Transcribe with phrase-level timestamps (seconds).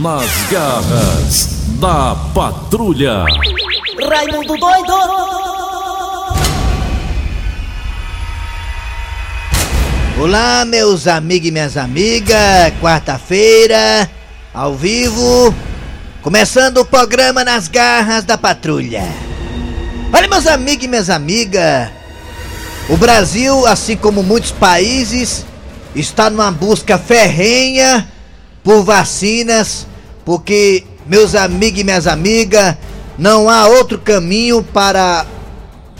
[0.00, 1.48] Nas garras
[1.78, 3.22] da patrulha.
[4.08, 4.94] Raimundo doido!
[10.18, 12.72] Olá, meus amigos e minhas amigas.
[12.80, 14.10] Quarta-feira,
[14.54, 15.54] ao vivo,
[16.22, 19.04] começando o programa Nas Garras da Patrulha.
[20.10, 21.90] Olha, meus amigos e minhas amigas,
[22.88, 25.44] o Brasil, assim como muitos países,
[25.94, 28.08] está numa busca ferrenha
[28.64, 29.89] por vacinas,
[30.30, 32.76] porque, meus amigos e minhas amigas,
[33.18, 35.26] não há outro caminho para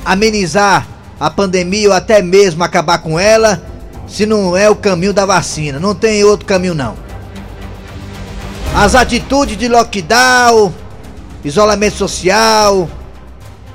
[0.05, 0.87] amenizar
[1.19, 3.61] a pandemia ou até mesmo acabar com ela,
[4.07, 5.81] se não é o caminho da vacina.
[5.81, 6.95] Não tem outro caminho não.
[8.73, 10.73] As atitudes de lockdown,
[11.45, 12.89] isolamento social,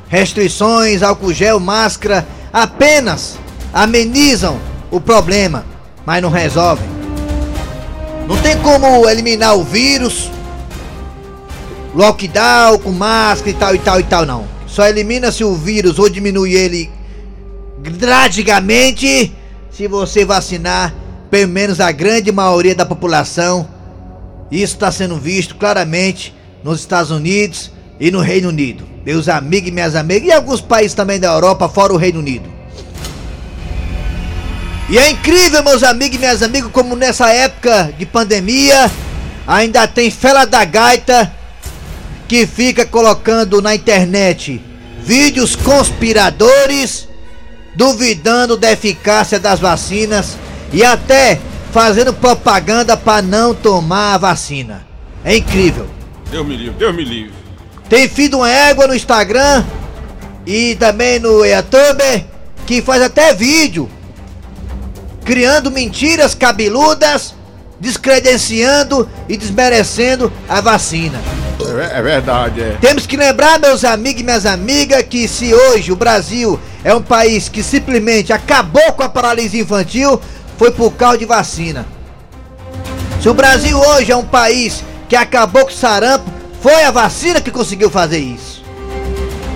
[0.08, 3.38] restrições, álcool gel, máscara, apenas
[3.74, 4.58] amenizam
[4.90, 5.66] o problema,
[6.06, 6.88] mas não resolvem.
[8.26, 10.32] Não tem como eliminar o vírus,
[11.96, 14.46] lockdown com máscara e tal e tal e tal, não.
[14.68, 16.92] Só elimina-se o vírus ou diminui ele
[17.80, 19.34] drasticamente
[19.72, 20.94] se você vacinar
[21.32, 23.68] pelo menos a grande maioria da população.
[24.52, 28.86] Isso está sendo visto claramente nos Estados Unidos e no Reino Unido.
[29.06, 32.50] Meus amigos e minhas amigas, e alguns países também da Europa, fora o Reino Unido.
[34.90, 38.92] E é incrível, meus amigos e minhas amigas, como nessa época de pandemia
[39.48, 41.32] ainda tem fela da gaita
[42.28, 44.62] que fica colocando na internet
[45.00, 47.08] vídeos conspiradores
[47.76, 50.38] duvidando da eficácia das vacinas
[50.74, 51.40] e até
[51.72, 54.88] fazendo propaganda para não tomar a vacina.
[55.24, 55.88] É incrível.
[56.32, 57.34] Deus me livre, Deus me livre.
[57.90, 59.64] Tem filho uma égua no Instagram
[60.46, 62.26] e também no YouTube
[62.66, 63.90] que faz até vídeo
[65.24, 67.34] criando mentiras cabeludas,
[67.80, 71.20] descredenciando e desmerecendo a vacina.
[71.60, 72.78] É, é verdade, é.
[72.82, 77.02] Temos que lembrar, meus amigos e minhas amigas, que se hoje o Brasil é um
[77.02, 80.20] país que simplesmente acabou com a paralisia infantil,
[80.58, 81.86] foi por causa de vacina.
[83.22, 86.30] Se o Brasil hoje é um país que acabou com sarampo,
[86.62, 88.64] foi a vacina que conseguiu fazer isso.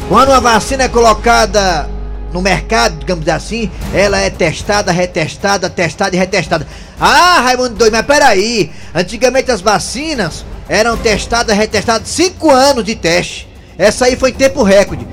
[0.08, 1.90] Quando uma vacina é colocada
[2.34, 6.68] no mercado, digamos assim, ela é testada, retestada, testada e retestada.
[7.00, 8.72] Ah, Raimundo doido, mas peraí.
[8.94, 13.50] Antigamente as vacinas eram testadas, retestadas, 5 anos de teste.
[13.78, 15.06] Essa aí foi em tempo recorde.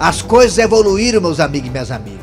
[0.00, 2.22] As coisas evoluíram, meus amigos e minhas amigas.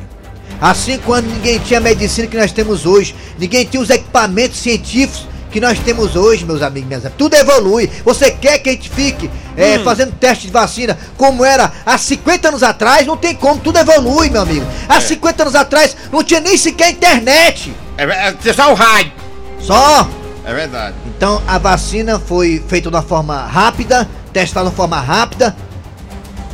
[0.60, 3.14] Há 5 anos ninguém tinha a medicina que nós temos hoje.
[3.38, 7.18] Ninguém tinha os equipamentos científicos que nós temos hoje, meus amigos e minhas amigas.
[7.18, 7.88] Tudo evolui.
[8.04, 9.84] Você quer que a gente fique é, hum.
[9.84, 13.06] fazendo teste de vacina como era há 50 anos atrás?
[13.06, 14.66] Não tem como, tudo evolui, meu amigo.
[14.88, 15.00] Há é.
[15.00, 17.72] 50 anos atrás não tinha nem sequer internet.
[17.96, 19.12] É, é só o rádio.
[19.60, 20.08] Só?
[20.44, 20.94] É verdade.
[21.20, 25.54] Então a vacina foi feita de uma forma rápida, testada de uma forma rápida,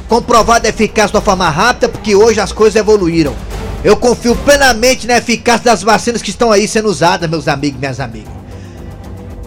[0.09, 3.32] comprovada eficácia de uma forma rápida, porque hoje as coisas evoluíram.
[3.84, 7.78] Eu confio plenamente na eficácia das vacinas que estão aí sendo usadas, meus amigos e
[7.78, 8.32] minhas amigas.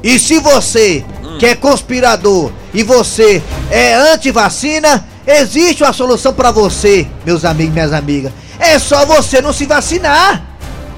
[0.01, 1.37] E se você hum.
[1.37, 7.73] que é conspirador e você é anti-vacina, existe uma solução para você, meus amigos e
[7.73, 8.31] minhas amigas.
[8.57, 10.48] É só você não se vacinar.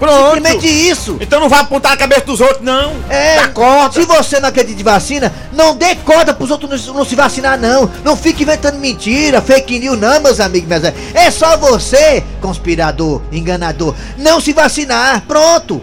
[0.02, 0.34] Pronto.
[0.34, 1.18] Simplesmente isso.
[1.22, 2.96] Então não vai apontar a cabeça dos outros, não.
[3.08, 3.36] É.
[3.36, 3.94] Dá corda.
[3.94, 7.60] Se você não acredita em vacina, não dê corda pros outros não, não, se vacinar,
[7.60, 7.88] não.
[8.04, 11.04] Não fique inventando mentira, fake news, não, meus amigos, minhas amigas.
[11.14, 15.22] É só você, conspirador, enganador, não se vacinar.
[15.28, 15.80] Pronto.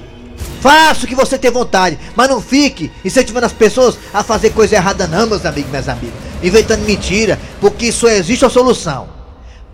[0.60, 4.74] Faça o que você tem vontade, mas não fique incentivando as pessoas a fazer coisa
[4.74, 6.16] errada, não, meus amigos, minhas amigas.
[6.42, 9.08] Inventando mentira, porque só existe a solução.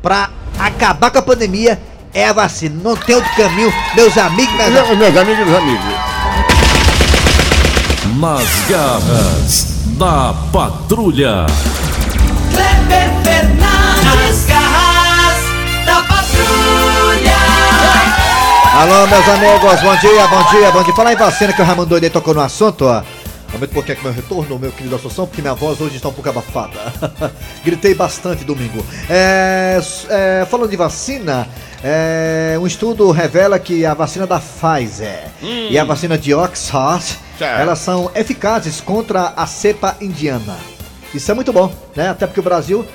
[0.03, 0.28] Pra
[0.59, 1.81] acabar com a pandemia
[2.14, 2.80] é a vacina.
[2.82, 4.97] Não tem outro caminho, meus amigos, minhas amigas.
[4.97, 5.84] Meus amigos, meus amigos.
[8.20, 9.66] Nas garras
[9.98, 11.47] da patrulha.
[12.53, 17.36] Kleber Fernandes, garras da patrulha.
[18.74, 20.94] Alô, meus amigos, bom dia, bom dia, bom dia.
[20.94, 23.03] Falar em vacina que o Ramon Doide tocou no assunto, ó.
[23.53, 26.12] Aumenta um pouquinho aqui meu retorno, meu querido Assunção, porque minha voz hoje está um
[26.12, 26.77] pouco abafada.
[27.65, 28.84] Gritei bastante domingo.
[29.09, 29.80] É,
[30.10, 31.47] é, falando de vacina,
[31.86, 35.69] é, um estudo revela que a vacina da Pfizer hum.
[35.69, 40.57] e a vacina de Oxford, elas são eficazes contra a cepa indiana.
[41.15, 42.09] Isso é muito bom, né?
[42.09, 42.86] Até porque o Brasil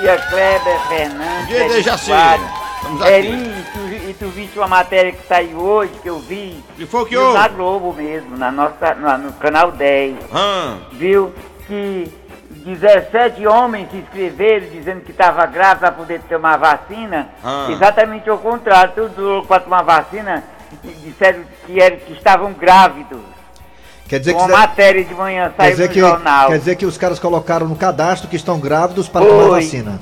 [0.00, 1.40] dia, Kleber Fernandes.
[1.40, 2.10] Bom dia, Dejaci.
[2.76, 3.12] Estamos aqui.
[3.12, 3.63] Eri,
[4.24, 7.02] e tu, e tu viste uma matéria que saiu hoje, que eu vi, E foi
[7.02, 7.38] o que houve?
[7.38, 10.78] na Globo mesmo, na nossa, na- no canal 10, Hã?
[10.92, 11.32] viu
[11.66, 12.10] que
[12.50, 17.66] 17 homens se inscreveram dizendo que estava grávida para poder tomar vacina, Ah.
[17.70, 20.42] exatamente ao contrário, todos para tomar vacina
[20.82, 23.20] e disseram que, era, que estavam grávidos.
[24.08, 26.48] Quer dizer que, Uma matéria de manhã saiu no que, jornal.
[26.48, 29.28] quer dizer que os caras colocaram no cadastro que estão grávidos para Oi.
[29.30, 30.00] tomar vacina.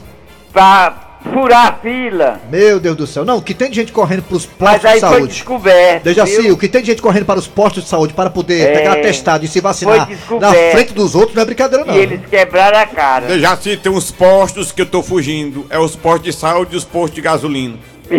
[0.52, 0.92] Pra
[1.22, 2.40] furar a fila.
[2.50, 3.24] Meu Deus do céu.
[3.24, 5.32] Não, que tem de gente correndo pros Mas postos aí de foi saúde.
[5.34, 6.02] descoberto.
[6.04, 6.54] Dejaci, viu?
[6.54, 8.92] o que tem de gente correndo para os postos de saúde para poder É, pegar
[8.94, 11.94] atestado e se vacinar foi na frente dos outros não é brincadeira não.
[11.94, 13.38] E eles quebraram a cara.
[13.38, 15.66] Já se tem uns postos que eu tô fugindo.
[15.70, 17.76] É os postos de saúde e os postos de gasolina.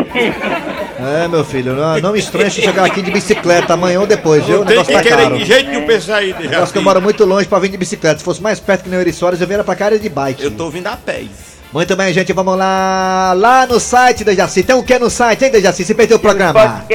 [1.00, 4.46] É, meu filho, não, não me estranhe se chegar aqui de bicicleta amanhã ou depois,
[4.46, 4.62] viu?
[4.62, 5.38] O negócio que tá querer caro.
[5.38, 6.72] de jeito nenhum pensar aí, Negócio Dejaci.
[6.72, 8.20] que eu moro muito longe pra vir de bicicleta.
[8.20, 10.42] Se fosse mais perto que nem Eri Soares, eu viria pra cá era de bike.
[10.44, 11.24] Eu tô vindo a pé.
[11.74, 13.34] Muito bem, gente, vamos lá.
[13.36, 14.62] Lá no site, Dejaci.
[14.62, 15.84] Tem o que no site, hein, Dejaci?
[15.84, 16.86] Se perdeu o programa.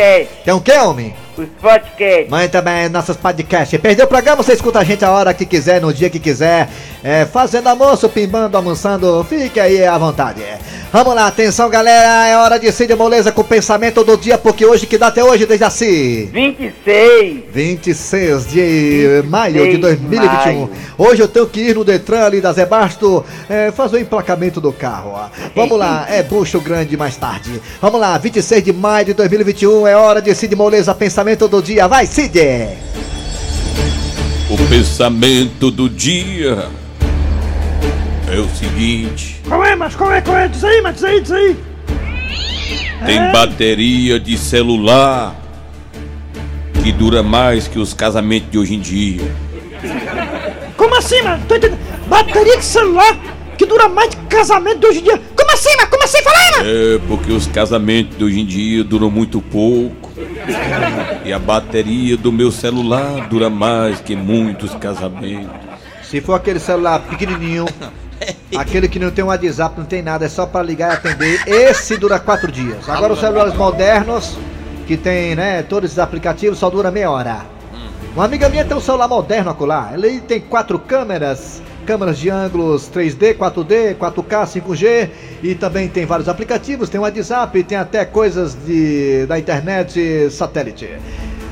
[0.44, 1.12] Tem o que, homem?
[1.38, 2.28] Os podcasts.
[2.28, 3.80] Muito bem, nossos podcasts.
[3.80, 4.42] Perdeu o programa?
[4.42, 6.68] Você escuta a gente a hora que quiser, no dia que quiser.
[7.02, 9.24] É, fazendo almoço, pimbando, almoçando.
[9.28, 10.42] Fique aí à vontade.
[10.92, 12.26] Vamos lá, atenção, galera.
[12.26, 15.22] É hora de Cid Moleza com o pensamento do dia, porque hoje que dá até
[15.22, 16.28] hoje, Dejaci.
[16.32, 17.44] 26.
[17.52, 20.26] 26 de maio de 26 de 2021.
[20.34, 20.70] maio.
[20.96, 24.60] Hoje eu tenho que ir no Detran ali da Zé Basto é, fazer o emplacamento
[24.60, 25.12] do carro.
[25.14, 25.28] ó.
[25.54, 27.60] Vamos lá, é bucho grande mais tarde.
[27.80, 31.86] Vamos lá, 26 de maio de 2021 é hora de Cid Moleza, pensamento do dia.
[31.88, 32.38] Vai, Cid!
[34.50, 36.68] O pensamento do dia
[38.32, 40.48] é o seguinte: Qual é, mas qual é, qual é?
[40.48, 41.56] Diz aí, mas diz aí, diz aí.
[43.04, 45.36] tem bateria de celular
[46.82, 49.30] que dura mais que os casamentos de hoje em dia.
[50.76, 51.42] Como assim, mano?
[51.46, 51.78] Tô entendendo.
[52.08, 53.18] Bateria de celular
[53.58, 55.20] que dura mais de casamento de hoje em dia.
[55.36, 55.90] Como assim, mano?
[55.90, 56.22] Como assim?
[56.22, 56.70] Fala aí, mano.
[56.70, 60.07] É porque os casamentos de hoje em dia duram muito pouco.
[61.24, 65.50] E a bateria do meu celular dura mais que muitos casamentos.
[66.02, 67.66] Se for aquele celular pequenininho,
[68.56, 71.42] aquele que não tem um WhatsApp, não tem nada, é só para ligar e atender,
[71.46, 72.88] esse dura quatro dias.
[72.88, 74.38] Agora os celulares modernos,
[74.86, 77.44] que tem, né, todos esses aplicativos, só dura meia hora.
[78.14, 79.90] Uma amiga minha tem um celular moderno acolá.
[79.92, 85.08] Ele tem quatro câmeras, câmeras de ângulos 3D, 4D, 4K, 5G
[85.42, 90.86] e também tem vários aplicativos, tem o WhatsApp, tem até coisas de da internet satélite.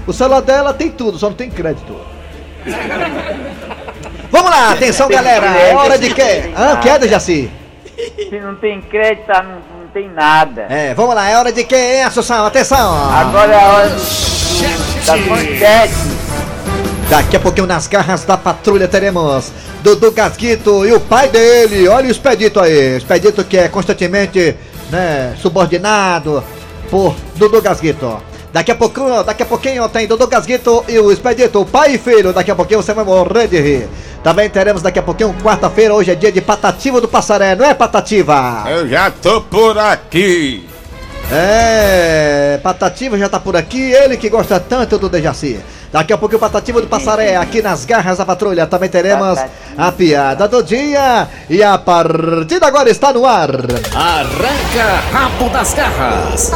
[0.06, 1.96] O celular dela tem tudo, só não tem crédito.
[4.30, 6.50] Vamos lá, atenção galera, é hora de quê?
[6.54, 7.50] Ah, o que é, Dejaci?
[8.28, 10.66] Se não tem crédito, tá, não, não tem nada.
[10.68, 12.44] É, vamos lá, é hora de quê, hein, Assunção?
[12.44, 13.10] Atenção!
[13.10, 16.15] Agora é a hora do- das manchetes.
[17.08, 21.86] Daqui a pouquinho nas garras da patrulha teremos Dudu Gasguito e o pai dele.
[21.86, 22.94] Olha o Expedito aí.
[22.94, 24.56] O Expedito que é constantemente
[24.90, 26.42] né, subordinado
[26.90, 28.20] por Dudu Gasguito.
[28.52, 32.32] Daqui a pouquinho, daqui a pouquinho tem Dudu Gasguito e o Expedito, pai e filho.
[32.32, 33.88] Daqui a pouquinho você vai morrer de rir.
[34.24, 37.72] Também teremos daqui a pouquinho, quarta-feira, hoje é dia de Patativa do Passaré, não é
[37.72, 38.64] Patativa?
[38.68, 40.68] Eu já tô por aqui.
[41.30, 45.60] É, Patativa já tá por aqui, ele que gosta tanto do Dejaci.
[45.92, 49.38] Daqui a pouco o Patativa do Passaré, aqui nas garras da patrulha, também teremos
[49.76, 51.28] a piada do dia.
[51.48, 53.50] E a partida agora está no ar.
[53.94, 56.50] Arranca rabo das garras.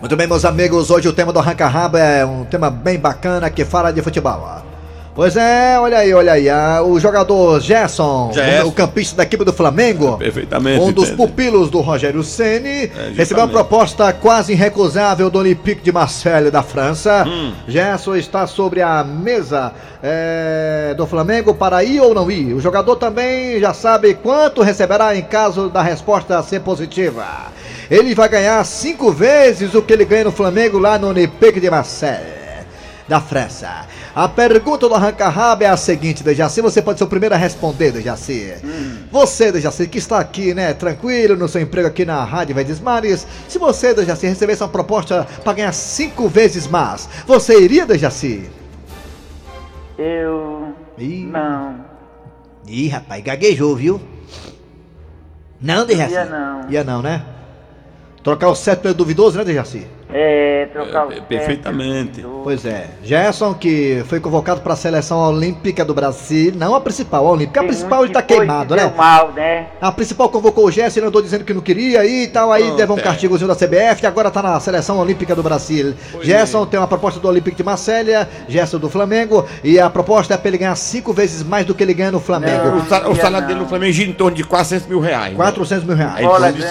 [0.00, 3.48] Muito bem, meus amigos, hoje o tema do Arranca Rabo é um tema bem bacana
[3.50, 4.71] que fala de futebol.
[5.14, 8.64] Pois é, olha aí, olha aí, ah, o jogador Gerson, Gerson.
[8.64, 10.80] o, o campista da equipe do Flamengo, Perfeitamente.
[10.82, 11.16] um dos entende.
[11.18, 13.16] pupilos do Rogério Ceni, justamente.
[13.18, 17.24] recebeu uma proposta quase irrecusável do Olympique de Marseille da França.
[17.28, 17.52] Hum.
[17.68, 22.54] Gerson está sobre a mesa é, do Flamengo para ir ou não ir.
[22.54, 27.26] O jogador também já sabe quanto receberá em caso da resposta ser positiva.
[27.90, 31.68] Ele vai ganhar cinco vezes o que ele ganha no Flamengo lá no Olympique de
[31.70, 32.40] Marseille
[33.06, 33.68] da França.
[34.14, 37.38] A pergunta do Arranca Rabo é a seguinte, Dejaci, você pode ser o primeiro a
[37.38, 38.52] responder, Dejaci.
[39.10, 43.26] Você, Dejaci, que está aqui, né, tranquilo no seu emprego aqui na Rádio Verdes Mares,
[43.48, 48.50] se você, Dejaci, recebesse uma proposta para ganhar cinco vezes mais, você iria, Dejaci?
[49.96, 50.74] Eu.
[50.98, 51.24] Ih.
[51.24, 51.76] Não.
[52.66, 54.00] Ih, rapaz, gaguejou, viu?
[55.58, 56.12] Não, Dejaci?
[56.12, 56.70] Ia não.
[56.70, 57.24] Ia não, né?
[58.22, 59.86] Trocar o certo pelo duvidoso, né, Dejaci?
[60.14, 62.20] É, trocar o É, perfeitamente.
[62.20, 62.86] do- Pois é.
[63.02, 67.60] Gerson, que foi convocado para a seleção olímpica do Brasil, não a principal, a olímpica.
[67.60, 68.88] A Tem principal muito ele tá queimado, que né?
[68.88, 69.66] deu mal, né?
[69.80, 72.96] A principal convocou o Gerson, ele andou dizendo que não queria e tal, aí levou
[72.96, 73.02] um é.
[73.02, 75.94] castigozinho da CBF e agora tá na seleção olímpica do Brasil.
[76.12, 76.66] Pois Gerson é.
[76.66, 80.48] tem uma proposta do Olímpico de Marselha, Gerson do Flamengo, e a proposta é pra
[80.48, 82.64] ele ganhar cinco vezes mais do que ele ganha no Flamengo.
[82.66, 82.78] Não.
[82.78, 83.46] O, sal- o salário não.
[83.46, 85.34] dele no Flamengo gira em torno de 400 mil reais.
[85.36, 86.16] 400 mil reais.
[86.16, 86.62] Aí Bola tudo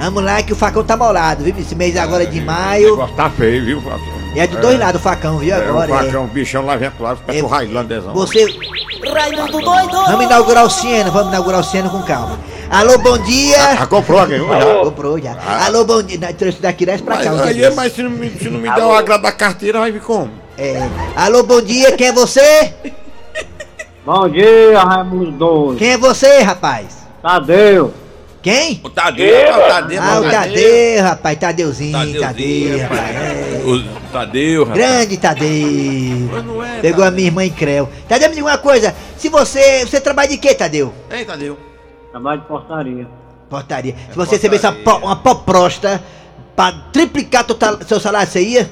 [0.02, 1.54] Vamos lá que o facão tá molado, viu?
[1.56, 2.90] Esse mês agora é de O maio.
[2.90, 4.04] negócio tá feio, viu, Fábio?
[4.35, 5.54] E é de dois lados o facão, viu?
[5.54, 6.04] É, Agora o é.
[6.04, 7.47] facão, o bichão lá vem claro, parece É.
[7.47, 8.12] o Highlanderzão.
[8.14, 8.47] Você.
[9.14, 9.92] Raimundo doido!
[10.06, 12.38] Vamos inaugurar o Cieno, vamos inaugurar o Cieno com calma.
[12.71, 13.56] Alô, bom dia.
[13.80, 14.64] Ah, comprou, ganhou já.
[14.85, 15.37] Comprou já.
[15.66, 16.18] Alô, bom dia.
[16.18, 17.52] Não, trouxe daqui 10 pra Mas, cá.
[17.52, 19.92] dia aí, mas se não me, se não me der o agrado da carteira, vai
[19.92, 20.30] vir como?
[20.59, 20.82] É.
[21.14, 21.92] Alô, bom dia.
[21.92, 22.73] Quem é você?
[24.04, 25.78] Bom dia, Raimundo Doido.
[25.78, 26.87] Quem é você, rapaz?
[27.23, 27.92] Tadeu.
[28.42, 28.80] Quem?
[28.82, 30.02] O Tadeu, rapaz, o Tadeu.
[30.02, 30.32] Ah, o rapaz.
[30.52, 31.38] Tadeu, rapaz.
[31.38, 33.16] Tadeuzinho, Tadeuzinho, Tadeu, rapaz.
[33.16, 33.62] é.
[33.64, 34.78] O Tadeu, rapaz.
[34.78, 36.28] Grande Tadeu.
[36.32, 37.12] Mas não é, Pegou a Tadeu.
[37.16, 37.88] minha irmã em creu.
[38.08, 38.94] Tadeu, me diga uma coisa.
[39.16, 39.87] Se você.
[39.87, 40.92] Você trabalha de quê, Tadeu?
[41.11, 41.56] Ei, Tadeu.
[42.11, 43.06] Trabalho de portaria.
[43.49, 43.94] Portaria.
[43.94, 46.02] Se É você recebesse uma, po- uma poprosta
[46.56, 48.68] pra triplicar teu tal- seu salário, você ia?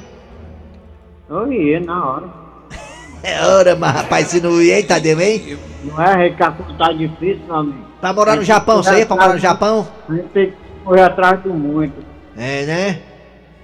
[1.28, 2.40] Eu ia na hora.
[3.22, 5.58] É hora, mas rapaz, se não ia, hein, Tadeu, hein?
[5.84, 7.89] Não é, recapô tá difícil, meu amigo.
[8.00, 9.86] Pra morar no Japão, você ia pra morar no Japão?
[10.08, 11.94] A gente tem que correr atrás do muito.
[12.36, 12.98] É, né?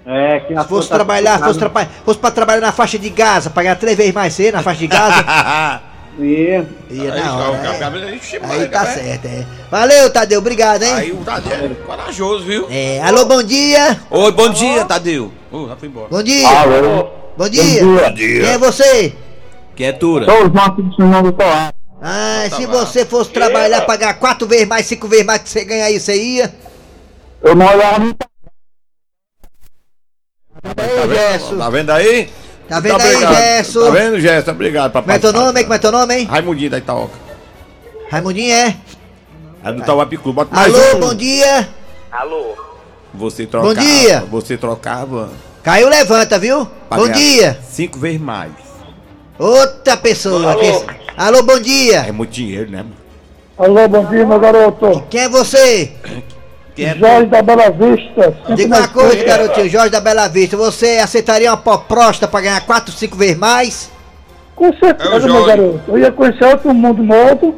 [0.04, 3.10] É, que a Se fosse conta- trabalhar, fosse, traba fosse pra trabalhar na faixa de
[3.10, 5.24] Gaza, pagar três vezes mais cedo na faixa de Gaza,
[6.18, 6.66] Ia.
[6.90, 7.58] ia Aí, na o hora.
[7.58, 7.84] é.
[7.84, 8.86] Aí mano, tá né?
[8.92, 9.44] certo, é.
[9.70, 10.94] Valeu, Tadeu, obrigado, hein?
[10.94, 12.66] Aí o Tadeu é corajoso, viu?
[12.70, 14.00] É, alô, bom dia.
[14.10, 15.30] Oi, bom dia, Tadeu.
[15.52, 16.08] Ô, já foi embora.
[16.10, 16.48] Bom dia.
[16.48, 17.08] Alô.
[17.36, 17.84] Bom dia.
[17.84, 18.40] Bom dia.
[18.40, 19.12] Quem é você?
[19.74, 20.24] Quietura.
[20.24, 21.70] Sou os nossos do Senhor do Coar.
[22.00, 22.72] Ah, Tá se lá.
[22.84, 26.14] você fosse trabalhar, pagar quatro vezes mais, cinco vezes mais que você ganha aí, você
[26.16, 26.54] ia?
[27.42, 28.14] Eu morava no
[30.64, 31.56] Ô, Gesso.
[31.56, 32.30] Tá vendo aí?
[32.68, 33.34] Tá vendo aí, obrigado.
[33.36, 33.84] Gesso?
[33.84, 34.50] Tá vendo, Gesso?
[34.50, 35.16] Obrigado, Como papai.
[35.16, 35.64] é teu nome, hein?
[35.64, 36.24] Como é teu nome, hein?
[36.26, 37.14] Raimundinho da Itaoca.
[38.10, 38.76] Raimundinho é?
[39.64, 40.32] É do Tauapicu.
[40.32, 41.00] Bota mais Alô, um.
[41.00, 41.68] bom dia.
[43.14, 43.74] Você trocava.
[43.74, 44.20] Bom dia.
[44.30, 45.30] Você trocava.
[45.62, 46.66] Caiu, levanta, viu?
[46.88, 47.60] pra Bom ganhar dia.
[47.68, 48.52] Cinco vezes mais.
[49.38, 50.52] Outra pessoa.
[50.52, 50.84] Alô,
[51.16, 52.12] Alô bom É dia.
[52.12, 52.78] muito dinheiro, né?
[52.78, 52.92] mano?
[53.58, 55.02] Alô, bom dia, meu garoto.
[55.08, 55.90] Quem é você?
[56.98, 58.36] Jorge da Bela Vista.
[58.54, 59.68] Diga uma coisa, garotinho.
[59.70, 60.56] Jorge da Bela Vista.
[60.58, 63.90] Você aceitaria uma proposta pra ganhar quatro, cinco vezes mais?
[64.54, 65.46] Com É certeza, meu Jorge.
[65.46, 65.80] garoto.
[65.88, 67.54] Eu ia conhecer outro mundo novo,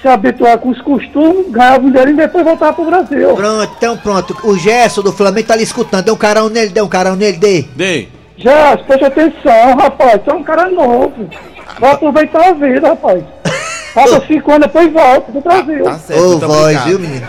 [0.00, 3.34] se habituar com os costumes, ganhar o dinheiro e depois voltar pro Brasil.
[3.34, 4.36] Pronto, então pronto.
[4.44, 6.04] O Gerson do Flamengo tá ali escutando.
[6.04, 7.64] Dê um carão nele, dê um carão nele, dê.
[7.74, 8.08] Dei.
[8.36, 10.20] Já, preste atenção, rapaz.
[10.24, 11.28] Você é um cara novo.
[11.78, 13.22] Vai aproveitar a vida, rapaz.
[13.92, 15.84] Falta cinco anos, depois volta pro Brasil.
[15.84, 16.22] Tá certo.
[16.22, 16.86] Ô, muito voz, obrigado.
[16.88, 17.26] viu, menino?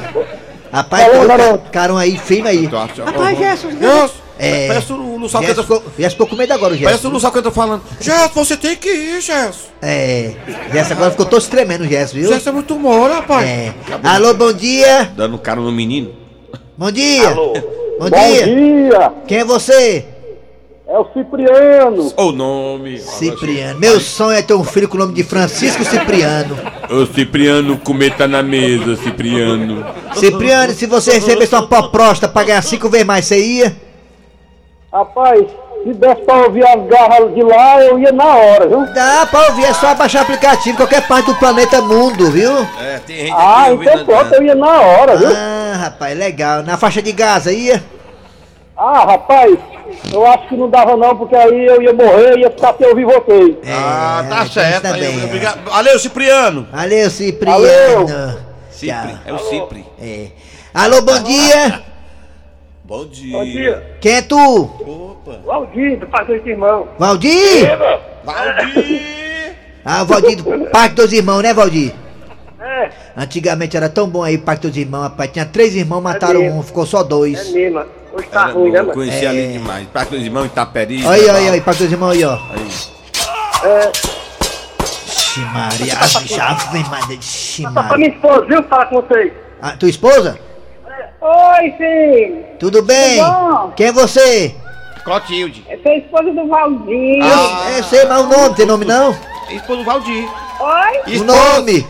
[0.72, 1.58] Rapaz, Alô, garoto.
[1.66, 2.66] ca- carão aí, firme aí.
[2.66, 3.72] Rapaz, Gerson.
[3.72, 4.68] Gerson, É.
[4.68, 5.90] Parece o Lussal que Gerson eu tô...
[5.92, 7.10] ficou, com medo agora, o Parece o Gerson.
[7.10, 7.82] Lussal que eu tô falando.
[8.02, 9.68] Gerson, você tem que ir, Gerson.
[9.82, 10.32] É.
[10.74, 12.28] Gerson agora ficou todo tremendo, o Gerson, viu?
[12.30, 13.48] Gerson é muito mole, rapaz.
[13.48, 13.74] É.
[14.04, 15.12] Alô, bom dia.
[15.16, 16.12] Dando cara no menino.
[16.78, 17.30] Bom dia.
[17.34, 17.54] Bom
[17.98, 18.46] Bom dia.
[18.46, 20.04] dia, Quem é você?
[20.96, 22.14] É o Cipriano.
[22.16, 22.98] O nome.
[23.00, 23.80] Cipriano.
[23.80, 26.58] Meu sonho é ter um filho com o nome de Francisco Cipriano.
[26.90, 29.86] Ô, Cipriano, comer tá na mesa, Cipriano.
[30.14, 33.76] Cipriano, se você recebesse uma proposta pra ganhar cinco vezes mais, você ia?
[34.94, 35.46] Rapaz,
[35.84, 38.86] se desse pra ouvir as garras de lá, eu ia na hora, viu?
[38.94, 42.54] Dá pra ouvir, é só baixar o aplicativo, qualquer parte do planeta mundo, viu?
[42.80, 45.28] É, tem gente Ah, então pronto, eu ia na hora, viu?
[45.28, 46.64] Ah, rapaz, legal.
[46.64, 47.84] Na faixa de Gaza ia?
[48.78, 49.58] Ah, rapaz,
[50.12, 52.88] eu acho que não dava não, porque aí eu ia morrer e ia ficar sem
[52.88, 53.56] ouvir vocês.
[53.66, 54.82] Ah, É, tá então certo.
[54.84, 55.24] tá aí, é.
[55.26, 55.64] obrigado.
[55.70, 56.68] Valeu, Cipriano.
[56.72, 57.60] Valeu, Cipriano.
[58.08, 58.08] Valeu.
[58.70, 59.20] Cipri, Tchau.
[59.26, 59.86] é o Cipri.
[60.02, 60.28] É.
[60.74, 61.82] Alô, bom dia.
[62.88, 63.36] Bom dia.
[63.36, 63.98] Bom dia.
[64.00, 64.38] Quem é tu?
[64.38, 65.40] Opa.
[65.44, 66.88] Valdir, do Pai dos Irmãos.
[67.00, 67.68] Valdir?
[68.24, 69.56] Valdir.
[69.88, 71.94] Ah, o Valdir do Parque dos Irmãos, né, Valdir?
[72.60, 75.32] É, Antigamente era tão bom aí o Parque dos Irmãos, rapaz.
[75.32, 76.60] Tinha três irmãos, mataram mesmo.
[76.60, 77.52] um, ficou só é dois.
[77.52, 77.84] mesmo.
[78.16, 78.94] Hoje tá Era ruim, né, eu mano?
[78.94, 79.30] conheci É.
[79.30, 79.88] ali demais.
[79.90, 81.06] Parque dos Irmãos, Itaperi.
[81.06, 82.34] Olha aí, olha aí, Parque dos Irmãos aí, ó.
[82.34, 82.68] Aí.
[83.70, 83.92] É,
[84.84, 85.96] Ixi, Maria,
[86.26, 87.10] já vem mais.
[87.10, 87.98] Ixi, só pra Maria.
[87.98, 89.34] minha esposa, viu, falar com vocês.
[89.62, 90.40] Ah, tua esposa?
[91.22, 92.46] Oi, filho.
[92.60, 93.18] Tudo bem?
[93.18, 93.74] Tudo bom?
[93.76, 94.56] Quem é você?
[95.04, 95.66] Clotilde.
[95.70, 97.20] Eu sou a esposa do Valdir.
[97.24, 97.70] Ah.
[97.78, 99.16] É, sei, mas o nome, tem nome não?
[99.52, 100.28] Esposa do Valdir.
[100.60, 101.18] Oi?
[101.20, 101.88] O nome?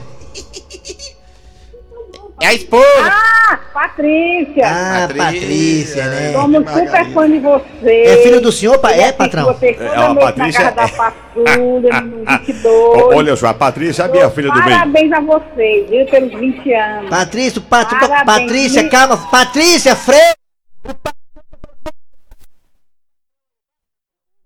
[2.42, 2.86] É a esposa.
[3.02, 4.68] Ah, Patrícia.
[4.68, 6.34] Ah, Patrícia, Patrícia, né?
[6.34, 8.02] Somos super fã de você.
[8.04, 9.58] É filho do senhor, É, assisto patrão?
[9.62, 12.66] É, a Patrícia na casa é- da Patrulha, no 22.
[12.66, 14.78] Ó, Olha só, a Patrícia é a minha filha do meio.
[14.78, 17.10] Parabéns a vocês, viu, pelos 20 anos.
[17.10, 18.24] Patrícia, Pat, Parabéns.
[18.26, 19.18] Patrícia, calma.
[19.32, 20.36] Patrícia, freio.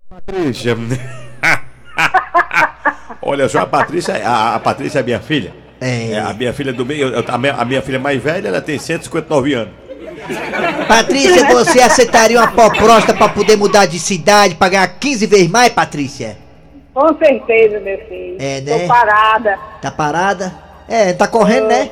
[0.08, 0.76] Patrícia.
[3.22, 5.52] Olha só, a Patrícia, a, a Patrícia é minha filha.
[5.80, 6.12] É.
[6.12, 8.60] É, a minha filha do meio, eu- a minha, a minha filha mais velha, ela
[8.60, 9.72] tem 159 anos.
[10.86, 16.36] Patrícia, você aceitaria uma proposta pra poder mudar de cidade, pagar 15 vezes mais, Patrícia?
[16.92, 18.36] Com certeza, meu filho.
[18.38, 18.78] É, né?
[18.80, 19.58] Tô parada.
[19.80, 20.52] Tá parada?
[20.88, 21.90] É, tá correndo, né?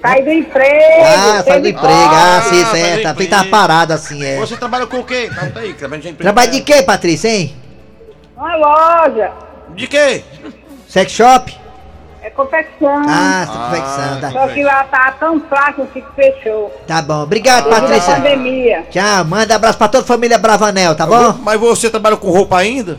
[0.00, 1.02] Saí do emprego.
[1.04, 1.88] Ah, sai do teve- emprego.
[1.90, 3.02] Ah, Ah, sim, sai do certo.
[3.02, 3.30] Tá, emprego.
[3.30, 4.36] tá parado assim, é.
[4.36, 5.28] Você trabalha com o quê?
[5.34, 6.22] Conta aí, trabalha de emprego.
[6.22, 7.56] Trabalho de quê, Patrícia, hein?
[8.36, 9.32] Uma loja.
[9.74, 10.22] De quê?
[10.86, 11.56] Sex shop?
[12.20, 13.02] É confecção.
[13.08, 14.30] Ah, tá confecção, tá.
[14.32, 16.70] Só que lá tá tão fraco que fechou.
[16.86, 17.22] Tá bom.
[17.22, 18.16] Obrigado, à Patrícia.
[18.16, 18.86] pandemia.
[18.90, 21.34] Tchau, manda abraço pra toda a família Bravanel, tá bom?
[21.42, 22.98] Mas você trabalha com roupa ainda?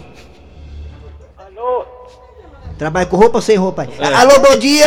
[2.79, 3.85] Trabalha com roupa ou sem roupa?
[3.99, 4.85] Alô, bom dia!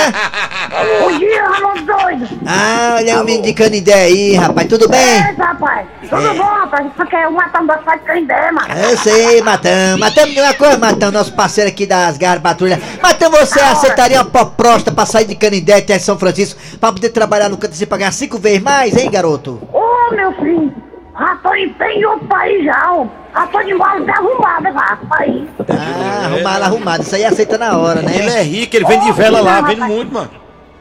[1.03, 2.27] Bom dia, alô doido.
[2.47, 4.99] Ah, olha o menino de Canindé aí, rapaz, tudo bem?
[4.99, 5.87] É, rapaz.
[6.09, 6.87] Tudo bom, rapaz?
[6.87, 8.69] Um matando da sua de Candé, mano.
[8.83, 9.99] Eu sei, Matão.
[9.99, 12.81] Matão, me uma coisa, Matão, nosso parceiro aqui das Garras Patrulha.
[13.03, 17.51] Matão, você aceitaria uma proposta pra sair de Canindé até São Francisco pra poder trabalhar
[17.51, 19.61] no canto e pagar cinco vezes mais, hein, garoto?
[19.71, 20.92] Ô, meu filho.
[21.19, 23.07] Já tô em pé em outro país já, ó.
[23.35, 25.49] Já tô de mala derrubada já, país.
[25.69, 27.03] Ah, arrumado, arrumado.
[27.03, 28.41] Isso aí aceita na hora, Ele né?
[28.41, 30.31] é rico, ele vende vela lá, vende muito, mano.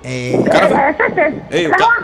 [0.03, 0.31] É.
[0.33, 1.41] É, é certeza.
[1.51, 2.03] Ei, o Dá ca-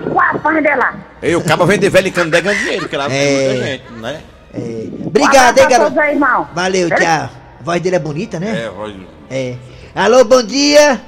[0.75, 0.93] lá.
[1.21, 3.09] Ei, o cabo vende vela em Candé ganha dinheiro, porque lá É.
[3.09, 4.21] tem muita gente, né?
[4.53, 4.87] é.
[5.07, 5.91] Obrigado, hein, garoto?
[5.91, 6.47] todos aí, irmão.
[6.53, 6.99] Valeu, tchau.
[7.07, 7.29] A
[7.61, 8.65] voz dele é bonita, né?
[8.65, 9.01] É, Roger.
[9.31, 9.55] É.
[9.95, 11.01] Alô, bom dia.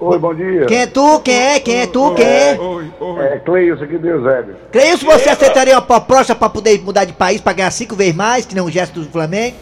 [0.00, 0.66] Oi, bom dia.
[0.66, 1.20] Quem é tu?
[1.20, 1.60] Quem é?
[1.60, 2.14] Quem é tu?
[2.14, 2.58] Quem é?
[3.32, 4.56] É Cleilson aqui do Eusébio.
[4.72, 8.44] Cleilson, você aceitaria uma proposta pra poder mudar de país, pra ganhar cinco vezes mais,
[8.44, 9.56] que nem o gesto do Flamengo?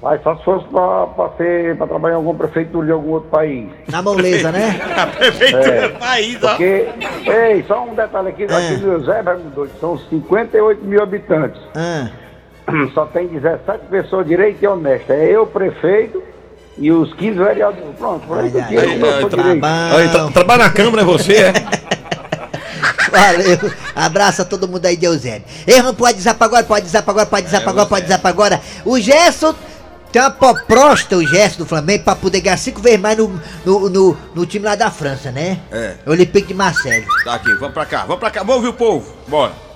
[0.00, 3.28] Mas só se fosse pra, pra, ser, pra trabalhar em alguma prefeitura de algum outro
[3.28, 3.68] país.
[3.88, 4.80] Na moleza, né?
[4.96, 6.48] A prefeitura do país, ó.
[6.48, 6.88] Porque,
[7.26, 8.46] ei, só um detalhe aqui, É.
[8.46, 11.60] aqui do Eusébio, doido, são 58 mil habitantes.
[11.76, 12.08] Ah,
[12.94, 15.10] Só tem 17 pessoas direitas e honestas.
[15.16, 16.20] É eu, prefeito,
[16.78, 17.96] e os 15 vereadores.
[17.98, 20.30] Pronto, por aí que eu bom.
[20.32, 21.52] trabalha na Câmara, é você, é?
[23.10, 23.72] Valeu.
[23.94, 25.44] Abraço a todo mundo aí de Eusébio.
[25.66, 28.60] Ei, vamos pro WhatsApp agora, pode WhatsApp agora, pode WhatsApp agora, pode WhatsApp agora.
[28.84, 29.54] O Gerson
[30.10, 33.90] tem uma proposta, o Gerson do Flamengo, pra poder ganhar cinco vezes mais no, no,
[33.90, 35.58] no, no time lá da França, né?
[35.70, 35.96] É.
[36.06, 37.06] Olympique de Marseille.
[37.24, 39.12] Tá aqui, vamos pra cá, vamos pra cá, vamos ouvir o povo.
[39.28, 39.71] Bora.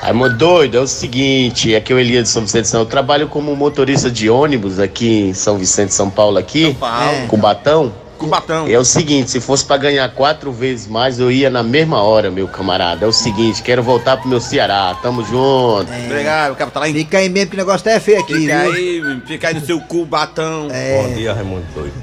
[0.00, 3.54] Raimundo doido, é o seguinte, aqui é o Elias de São Vicente, eu trabalho como
[3.56, 7.26] motorista de ônibus aqui em São Vicente, São Paulo aqui, Paulo.
[7.28, 7.92] Cubatão.
[8.16, 8.66] Cubatão.
[8.66, 12.30] É o seguinte, se fosse pra ganhar quatro vezes mais, eu ia na mesma hora,
[12.30, 13.04] meu camarada.
[13.04, 15.88] É o seguinte, quero voltar pro meu Ceará, tamo junto.
[16.06, 16.94] Obrigado, o cara tá lá em.
[16.94, 18.72] Fica aí mesmo que o negócio tá feio aqui, Fica viu?
[18.72, 20.68] aí, fica aí no seu Cubatão.
[20.70, 21.00] É.
[21.02, 22.02] Bom dia, Raimundo Doido.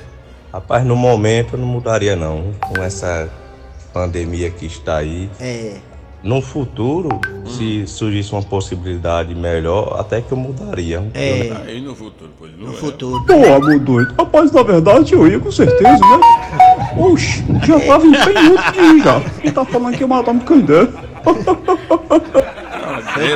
[0.54, 3.30] Rapaz, no momento eu não mudaria não, com essa
[3.94, 5.30] pandemia que está aí.
[5.40, 5.76] É.
[6.26, 11.04] No futuro, se surgisse uma possibilidade melhor, até que eu mudaria.
[11.14, 11.52] É.
[11.68, 12.78] Aí no futuro, pois não No é.
[12.78, 13.24] futuro.
[13.28, 14.12] Pô, amor doido.
[14.18, 16.20] Rapaz, na verdade eu ia com certeza, né?
[16.98, 19.22] Oxe, já tava em bem outro dia já.
[19.40, 20.88] Quem tá falando que ia matar um candé?
[21.24, 21.36] O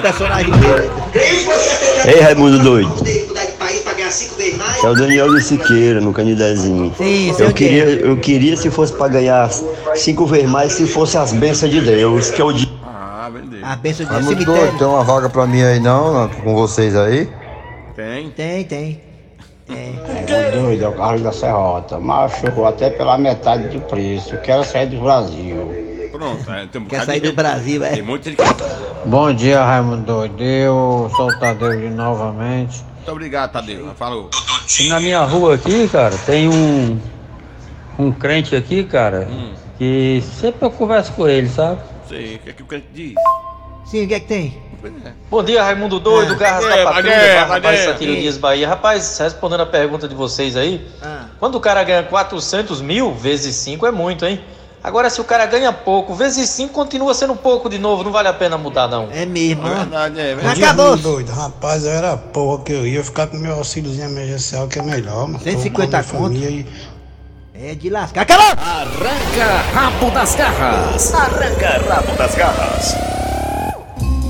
[0.02, 0.90] personagem dele.
[2.12, 3.04] Ei, Raimundo doido.
[3.04, 3.30] De?
[4.84, 6.92] É o Daniel do Siqueira, no Canidezinho.
[6.98, 7.56] Sim, o Eu quê.
[7.66, 9.48] queria, eu queria, se fosse pra ganhar
[9.96, 12.72] cinco vezes mais, se fosse as bênçãos de Deus, que eu digo.
[12.79, 12.79] Ah,
[13.60, 13.72] vender.
[13.72, 14.46] A benção de cemitério.
[14.46, 17.30] doido, tem uma vaga pra mim aí não, não, com vocês aí?
[17.96, 18.30] Tem?
[18.32, 19.02] Tem, tem.
[19.70, 22.00] É doido, é o Carlos da Serrota.
[22.00, 24.36] Machucou até pela metade do preço.
[24.38, 26.10] Quero sair do Brasil.
[26.12, 27.92] Pronto, é, tem um Quer sair de do Brasil, é?
[27.92, 28.64] Tem muito de Muito
[29.06, 30.42] Bom dia, Raimundo Doido.
[30.42, 32.84] Eu sou o Tadeu de novamente.
[33.08, 33.94] obrigado, Tadeu.
[33.96, 34.30] Falou.
[34.80, 37.00] E na minha rua aqui, cara, tem um
[38.00, 39.28] um crente aqui, cara,
[39.78, 41.82] que sempre eu converso com ele, sabe?
[42.08, 43.14] Sei, o que é que o crente diz?
[43.86, 44.70] Sim, o que é que tem?
[45.30, 48.68] Bom dia, Raimundo Doido, Garras É, da Patrulha, Mané, barra Saqueiro Dias Bahia.
[48.68, 51.26] Rapaz, respondendo a pergunta de vocês aí, Ah.
[51.40, 54.40] quando o cara ganha 400 mil, vezes 5 é muito, hein?
[54.82, 58.30] Agora, se o cara ganha pouco, vezes 5 continua sendo pouco de novo, não vale
[58.30, 59.10] a pena mudar, não.
[59.12, 60.62] É mesmo, É verdade, é verdade.
[60.64, 61.32] Raimundo doido.
[61.34, 65.28] Rapaz, eu era porra que eu ia ficar com meu auxíliozinho emergencial, que é melhor,
[65.28, 65.40] mano.
[65.44, 66.52] 150 Tô com a minha conto.
[66.54, 66.66] família
[67.54, 68.22] É de lascar.
[68.22, 68.46] Acabou!
[68.52, 71.14] Arranca rabo das garras.
[71.14, 72.96] Arranca rabo das garras.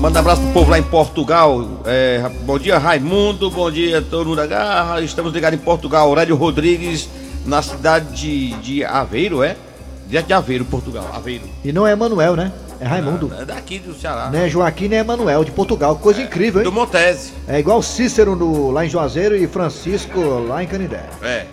[0.00, 1.62] Manda um abraço pro povo lá em Portugal.
[1.84, 3.50] É, bom dia, Raimundo.
[3.50, 5.02] Bom dia, todo mundo da garra.
[5.02, 6.08] Estamos ligados em Portugal.
[6.08, 7.06] Aurélio Rodrigues,
[7.44, 9.58] na cidade de, de Aveiro, é?
[10.06, 11.04] Direto de Aveiro, Portugal.
[11.12, 11.44] Aveiro.
[11.62, 12.50] E não é Manuel, né?
[12.80, 13.30] É Raimundo.
[13.38, 14.30] É daqui do Ceará.
[14.32, 15.94] Não é Joaquim nem Emanuel, de Portugal.
[15.96, 16.64] Coisa incrível, hein?
[16.64, 17.34] Do Montese.
[17.46, 21.04] É igual Cícero no, lá em Juazeiro e Francisco lá em Canindé.
[21.22, 21.44] É.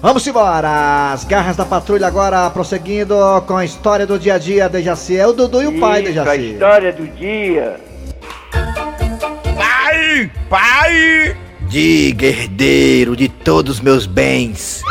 [0.00, 1.10] Vamos embora!
[1.12, 3.16] As garras da patrulha agora prosseguindo
[3.48, 5.16] com a história do dia a dia da Jaci.
[5.16, 7.87] É o Dudu e o pai da Isso, a história do dia.
[10.18, 10.30] Pai!
[10.48, 11.36] Pai!
[11.68, 14.82] Diga, herdeiro de todos os meus bens.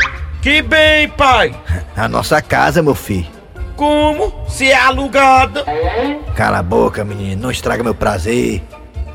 [0.41, 1.53] Que bem, pai!
[1.95, 3.27] A nossa casa, meu filho.
[3.75, 4.45] Como?
[4.47, 5.65] Se é alugada?
[6.35, 7.41] Cala a boca, menino.
[7.41, 8.63] Não estraga meu prazer.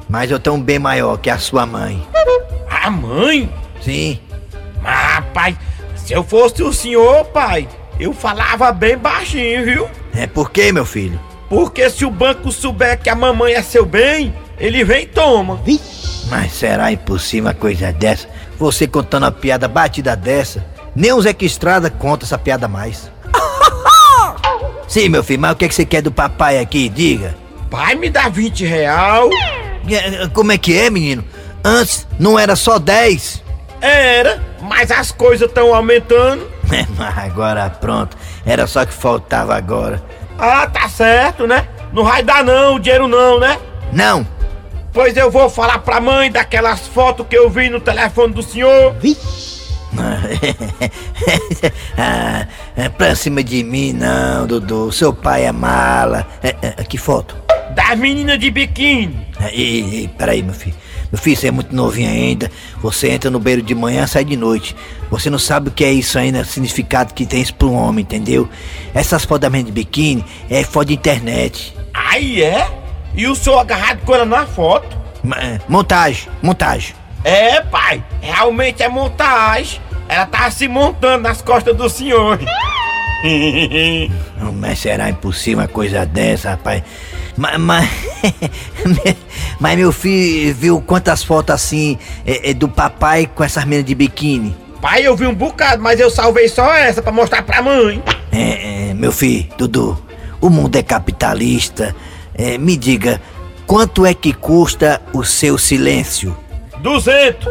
[0.09, 2.07] Mas eu tenho um bem maior que a sua mãe.
[2.69, 3.51] A mãe?
[3.81, 4.21] Sim.
[4.83, 5.57] Mas, pai,
[5.95, 9.89] se eu fosse o senhor, pai, eu falava bem baixinho, viu?
[10.15, 11.19] É por quê, meu filho?
[11.49, 15.61] Porque se o banco souber que a mamãe é seu bem, ele vem e toma.
[16.33, 18.27] Mas será impossível uma coisa dessa?
[18.59, 20.65] Você contando uma piada batida dessa?
[20.97, 23.11] Nem o Zeca Estrada conta essa piada mais.
[24.89, 26.89] Sim, meu filho, mas o que, é que você quer do papai aqui?
[26.89, 27.37] Diga.
[27.71, 29.29] Pai, me dá 20 real.
[29.91, 31.23] É, Como é que é, menino?
[31.63, 33.43] Antes não era só 10.
[33.83, 36.51] Era, mas as coisas estão aumentando.
[36.73, 38.17] É, mas agora pronto.
[38.47, 40.03] Era só que faltava agora.
[40.39, 41.69] Ah, tá certo, né?
[41.93, 43.59] Não vai dar não, o dinheiro não, né?
[43.93, 44.27] Não.
[44.93, 48.95] Pois eu vou falar pra mãe daquelas fotos que eu vi no telefone do senhor.
[51.97, 54.93] ah, é pra cima de mim não, Dudu.
[54.93, 56.27] Seu pai é mala.
[56.43, 57.35] É, é, que foto?
[57.75, 59.27] Das meninas de biquíni.
[59.51, 60.77] Ei, ei, peraí, meu filho.
[61.11, 62.51] Meu filho, você é muito novinho ainda.
[62.83, 64.77] Você entra no beiro de manhã, sai de noite.
[65.11, 68.03] Você não sabe o que é isso ainda, o significado que tem isso pro homem,
[68.03, 68.49] entendeu?
[68.95, 71.75] Essas fotos da menina de biquíni é foto de internet.
[71.93, 72.82] Aí é?
[73.15, 74.97] E o senhor agarrado com ela na foto?
[75.23, 76.95] Ma- é, Montagem, montagem.
[77.25, 79.81] É, pai, realmente é montagem.
[80.09, 82.39] Ela tá se montando nas costas do senhor.
[84.41, 86.83] Não, Mas será impossível uma coisa dessa, rapaz?
[87.37, 87.89] Mas, mas,
[89.61, 91.97] mas meu filho viu quantas fotos assim
[92.27, 94.55] é, é, do papai com essas meninas de biquíni?
[94.83, 98.03] pai, eu vi um bocado, mas eu salvei só essa pra mostrar pra mãe.
[98.33, 100.03] É, é, meu filho, Dudu,
[100.41, 101.95] o mundo é capitalista.
[102.35, 103.21] É, me diga,
[103.67, 106.37] quanto é que custa o seu silêncio?
[106.79, 107.47] 200.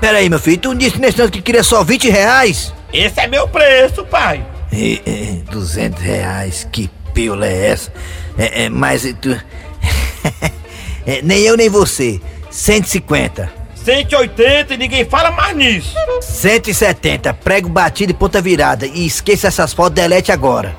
[0.00, 2.72] Peraí, meu filho, tu disse nesse instante que queria só 20 reais?
[2.92, 4.44] Esse é meu preço, pai.
[4.72, 7.92] É, é, 200 reais, que piola é essa?
[8.38, 9.30] É, é, mas tu...
[11.06, 13.60] é, nem eu nem você, 150.
[13.84, 15.94] 180 e ninguém fala mais nisso.
[16.20, 18.86] 170, prego batido e ponta virada.
[18.86, 20.74] E esqueça essas fotos, delete agora.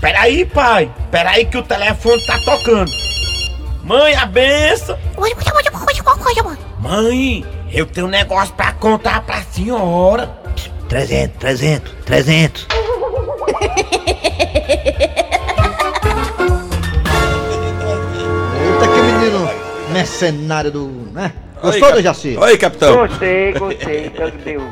[0.00, 0.90] Peraí, pai.
[1.10, 2.90] Peraí que o telefone tá tocando.
[3.82, 4.98] Mãe, a benção.
[6.78, 10.30] Mãe, eu tenho um negócio pra contar pra senhora.
[10.88, 12.66] 300, 300, 300.
[17.52, 19.50] Eita, que menino
[19.92, 20.86] mercenário do.
[21.12, 21.32] né?
[21.62, 22.36] Gostou, Oi, do Jaci?
[22.38, 23.06] Oi, capitão.
[23.06, 24.62] Gostei, gostei, então deu.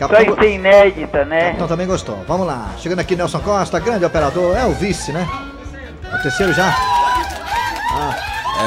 [0.00, 1.52] Capitão- Só isso é inédita, né?
[1.54, 2.18] Então também gostou.
[2.26, 2.70] Vamos lá.
[2.78, 4.56] Chegando aqui, Nelson Costa, grande operador.
[4.56, 5.28] É o vice, né?
[6.10, 6.74] É o terceiro já?
[7.92, 8.16] Ah.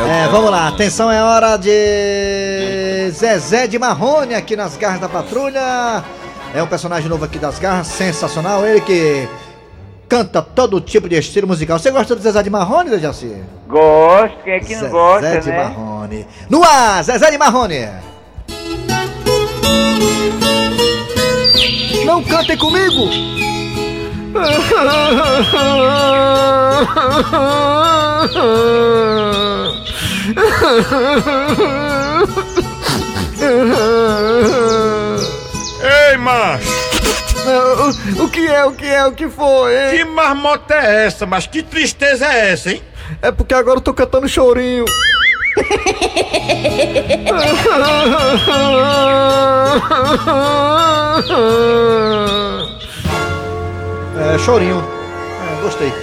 [0.08, 0.67] É, vamos lá.
[0.67, 6.04] Atenção, é hora de Zezé de Marrone aqui nas garras da patrulha.
[6.54, 8.63] É um personagem novo aqui das garras, sensacional.
[8.65, 9.28] Ele que
[10.08, 11.80] canta todo tipo de estilo musical.
[11.80, 13.41] Você gosta do Zezé de Marrone, Dejaci?
[13.67, 15.63] Gosto, quem é que não Zezé gosta, de né?
[15.63, 16.28] Marrone.
[16.48, 17.88] No ar, Zezé de Marrone.
[22.06, 23.10] Não cantem comigo!
[35.82, 36.84] Ei, macho!
[38.19, 39.75] O que é, o que é, o que foi?
[39.75, 39.97] hein?
[39.97, 42.82] Que marmota é essa, mas que tristeza é essa, hein?
[43.21, 44.86] É porque agora eu tô cantando chorinho.
[54.20, 54.84] É, chorinho.
[55.58, 55.94] É, gostei.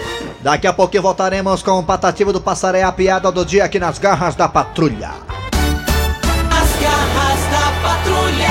[0.41, 3.99] Daqui a pouquinho voltaremos com o Patativa do Passaré, a piada do dia aqui nas
[3.99, 5.11] garras da patrulha.
[6.51, 8.51] As garras da patrulha.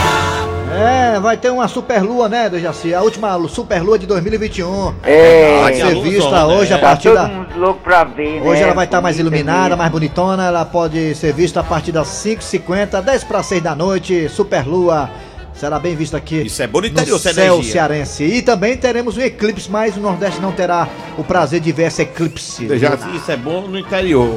[0.71, 2.93] É, vai ter uma superlua, né, Dejaci?
[2.93, 4.93] A última superlua de 2021.
[5.03, 5.61] É.
[5.61, 6.43] Vai ser vista né?
[6.45, 7.45] hoje a Tá partir todo da...
[7.59, 8.49] louco pra ver, né?
[8.49, 9.77] Hoje ela vai estar mais Bonita iluminada, mesmo.
[9.77, 10.45] mais bonitona.
[10.45, 14.27] Ela pode ser vista a partir das 5h50, 10 para 6 da noite.
[14.29, 15.09] Superlua
[15.53, 17.71] será bem vista aqui Isso é bom no céu energia.
[17.73, 18.23] cearense.
[18.23, 22.01] E também teremos um eclipse, mas o Nordeste não terá o prazer de ver esse
[22.01, 22.77] eclipse.
[22.79, 24.35] Já isso é bom no interior.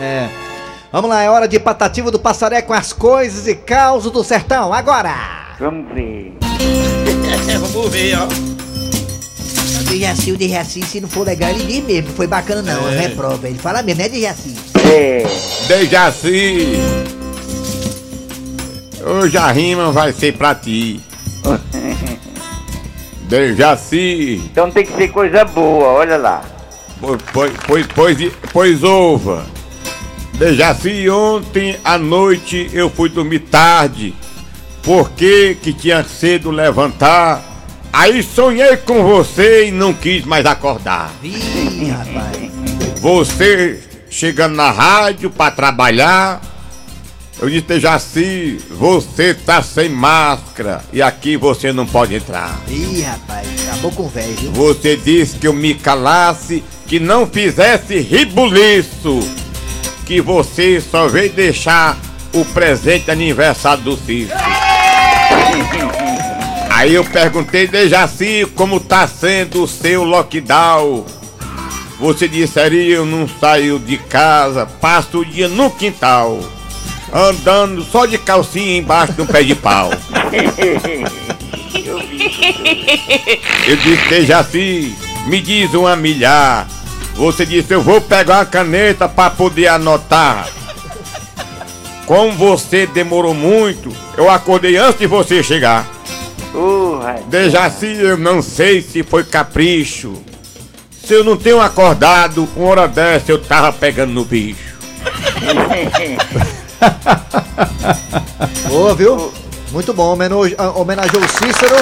[0.00, 0.28] É.
[0.92, 4.72] Vamos lá, é hora de patativa do passaré com as coisas e causos do sertão.
[4.72, 5.12] Agora!
[5.58, 6.34] Vamos ver.
[7.60, 8.55] Vamos ver, ó.
[9.86, 12.08] O Dejaci, o Dejaci, se não for legal, ele diz mesmo.
[12.08, 12.98] Não foi bacana não, É.
[13.02, 13.48] reprova.
[13.48, 14.56] Ele fala mesmo, né, Dejaci?
[14.84, 15.24] É.
[15.68, 16.72] Dejaci.
[19.04, 21.00] Hoje a rima vai ser pra ti.
[23.28, 24.42] Dejaci.
[24.50, 26.42] Então tem que ser coisa boa, olha lá.
[27.00, 29.46] Pois, pois, pois, pois, pois ouva.
[30.34, 34.14] Dejaci, ontem à noite eu fui dormir tarde.
[34.82, 37.42] Porque que tinha cedo levantar.
[37.98, 41.10] Aí sonhei com você e não quis mais acordar.
[41.22, 42.52] Ih, rapaz.
[43.00, 43.80] Você
[44.10, 46.42] chegando na rádio pra trabalhar.
[47.40, 52.60] Eu disse, Dejaci, você tá sem máscara e aqui você não pode entrar.
[52.68, 54.52] Ih, rapaz, acabou com o velho?
[54.52, 59.20] Você disse que eu me calasse, que não fizesse ribuliço,
[60.04, 61.98] que você só veio deixar
[62.34, 64.55] o presente aniversário do Cícero.
[66.76, 71.06] Aí eu perguntei, Dejaci, como tá sendo o seu lockdown?
[71.98, 76.38] Você disse, Ari, eu não saio de casa, passo o dia no quintal,
[77.10, 79.88] andando só de calcinha embaixo de um pé de pau.
[83.66, 84.94] Eu disse, Dejaci,
[85.28, 86.68] me diz uma milhar.
[87.14, 90.46] Você disse, eu vou pegar uma caneta pra poder anotar.
[92.04, 95.95] Como você demorou muito, eu acordei antes de você chegar.
[97.28, 100.14] Dejaci, eu não sei se foi capricho.
[101.04, 104.74] Se eu não tenho acordado, uma hora dessa eu tava pegando no bicho.
[108.68, 109.32] Boa, viu?
[109.72, 110.12] Muito bom.
[110.12, 111.76] Homenage- Homenageou o Cícero,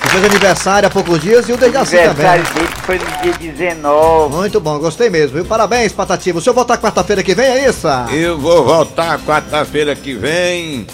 [0.00, 2.08] que fez aniversário há poucos dias, e o Dejaci também.
[2.26, 4.36] aniversário dele foi no dia 19.
[4.36, 5.44] Muito bom, gostei mesmo, viu?
[5.44, 6.38] Parabéns, Patativa.
[6.38, 7.86] O senhor voltar quarta-feira que vem, é isso?
[8.12, 10.86] Eu vou voltar quarta-feira que vem,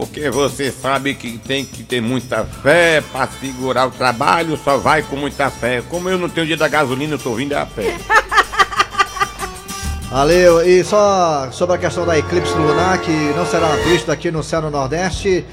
[0.00, 5.02] porque você sabe que tem que ter muita fé pra segurar o trabalho, só vai
[5.02, 5.82] com muita fé.
[5.90, 7.98] Como eu não tenho dia da gasolina, eu tô vindo a pé.
[10.10, 14.42] Valeu, e só sobre a questão da eclipse lunar, que não será vista aqui no
[14.42, 15.44] céu no Nordeste,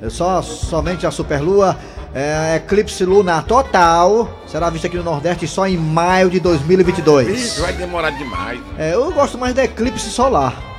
[0.00, 1.76] é só somente a superlua.
[2.14, 7.28] É, eclipse lunar total será vista aqui no Nordeste só em maio de 2022.
[7.28, 8.60] Isso vai demorar demais.
[8.78, 10.69] É, eu gosto mais da eclipse solar.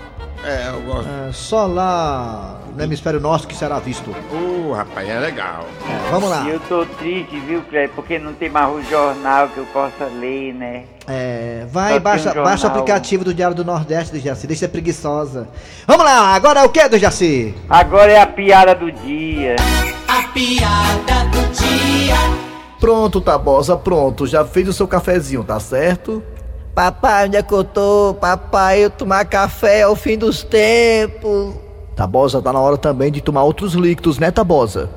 [0.43, 1.09] É, eu gosto.
[1.09, 4.09] É, só lá no hemisfério norte que será visto.
[4.31, 5.65] Uh, rapaz, é legal.
[5.87, 6.43] É, vamos lá.
[6.45, 7.91] E eu tô triste, viu, Cleber?
[7.95, 10.83] Porque não tem mais o jornal que eu possa ler, né?
[11.07, 14.67] É, vai, baixa, um baixa o aplicativo do Diário do Nordeste do Jaci, deixa ser
[14.69, 15.47] preguiçosa.
[15.85, 17.53] Vamos lá, agora é o que do Jaci?
[17.69, 19.55] Agora é a piada do dia.
[20.07, 22.15] A piada do dia.
[22.79, 24.25] Pronto, Tabosa, pronto.
[24.25, 26.23] Já fez o seu cafezinho, tá certo?
[26.73, 28.15] Papai, onde é que eu tô?
[28.19, 31.55] Papai, eu tomar café ao fim dos tempos.
[31.95, 34.89] Tabosa, tá na hora também de tomar outros líquidos, né, Tabosa?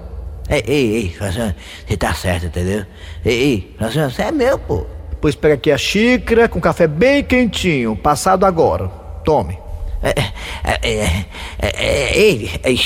[0.49, 1.55] Ei, ei, ei, Franciano,
[1.87, 2.85] você tá certo, entendeu?
[3.25, 4.87] Ei, ei, Franciano, você é meu, pô.
[5.21, 8.89] Pois pega aqui a xícara com café bem quentinho, passado agora.
[9.25, 9.59] Tome.
[10.03, 11.27] É, é, é, é,
[11.61, 12.79] é, ei, ei,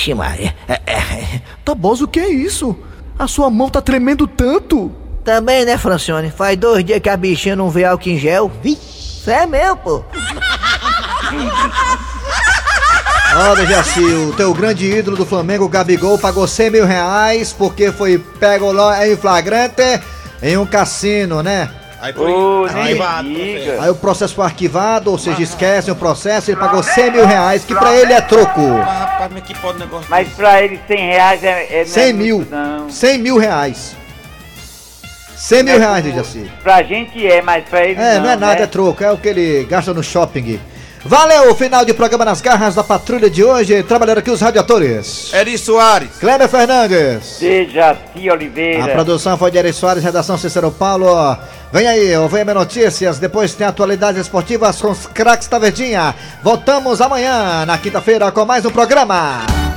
[0.69, 1.43] é, é, é.
[1.65, 2.77] Tabosa, o que é isso?
[3.19, 4.93] A sua mão tá tremendo tanto.
[5.29, 6.31] Também, né, Francione?
[6.31, 8.51] Faz dois dias que a bichinha não vê álcool em gel.
[8.65, 10.03] Você é meu, pô.
[13.37, 18.17] Olha, Jaci, o teu grande ídolo do Flamengo, Gabigol, pagou 100 mil reais porque foi
[18.17, 20.01] pego lá em flagrante
[20.43, 21.69] em um cassino, né?
[22.01, 23.83] Aí Ô, nem arquivado, diga.
[23.83, 27.67] Aí o processo foi arquivado, ou seja, esquecem o processo, ele pagou 100 mil reais,
[27.67, 28.79] que pra ele é troco.
[28.79, 30.07] Rapaz, mas que pode negócio.
[30.09, 32.47] Mas pra ele 100 reais é, é não é 100 muito, mil.
[32.51, 32.89] Não.
[32.89, 33.95] 100 mil reais.
[35.39, 36.51] 100 mil reais, Dejaci.
[36.63, 38.63] Pra gente é, mas pra ele É, não, é nada, né?
[38.63, 40.59] é troco, é o que ele gasta no shopping.
[41.05, 43.83] Valeu, final de programa nas garras da patrulha de hoje.
[43.85, 45.33] Trabalharam aqui os radiadores.
[45.33, 46.11] Eri Soares.
[46.19, 47.39] Kleber Fernandes.
[47.39, 48.85] Dejaci Oliveira.
[48.85, 51.37] A produção foi de Eri Soares, redação Cícero Paulo.
[51.73, 56.15] Vem aí, o VM Notícias, depois tem atualidades esportivas com os craques da Verdinha.
[56.43, 59.68] Voltamos amanhã, na quinta-feira, com mais um programa.